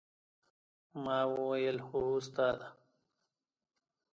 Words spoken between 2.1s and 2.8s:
استاده.